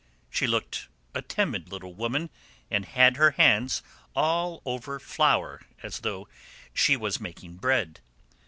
She 0.31 0.47
looked 0.47 0.87
a 1.13 1.21
timid 1.21 1.69
little 1.71 1.93
woman 1.93 2.31
and 2.71 2.85
had 2.85 3.17
her 3.17 3.29
hands 3.37 3.83
all 4.15 4.63
over 4.65 4.99
flour 4.99 5.61
as 5.83 5.99
though 5.99 6.27
she 6.73 6.97
were 6.97 7.11
making 7.19 7.57
bread. 7.57 7.99